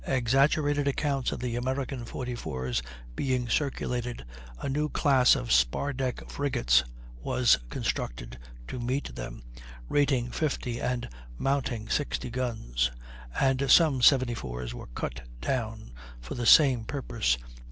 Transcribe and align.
Exaggerated 0.07 0.87
accounts 0.87 1.31
of 1.31 1.39
the 1.41 1.55
American 1.55 2.03
44's 2.05 2.81
being 3.15 3.47
circulated, 3.47 4.25
a 4.59 4.67
new 4.67 4.89
class 4.89 5.35
of 5.35 5.51
spar 5.51 5.93
deck 5.93 6.27
frigates 6.27 6.83
was 7.19 7.59
constructed 7.69 8.39
to 8.67 8.79
meet 8.79 9.13
them, 9.13 9.43
rating 9.89 10.31
50 10.31 10.81
and 10.81 11.07
mounting 11.37 11.87
60 11.87 12.31
guns; 12.31 12.89
and 13.39 13.69
some 13.69 13.99
74's 14.01 14.73
were 14.73 14.87
cut 14.95 15.21
down 15.39 15.91
for 16.19 16.33
the 16.33 16.47
same 16.47 16.83
purpose. 16.83 17.37